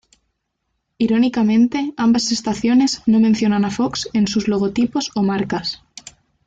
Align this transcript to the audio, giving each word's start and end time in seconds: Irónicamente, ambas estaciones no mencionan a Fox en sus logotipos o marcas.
Irónicamente, 0.97 1.93
ambas 1.95 2.31
estaciones 2.31 3.03
no 3.05 3.19
mencionan 3.19 3.65
a 3.65 3.69
Fox 3.69 4.09
en 4.13 4.25
sus 4.27 4.47
logotipos 4.47 5.11
o 5.13 5.21
marcas. 5.21 5.83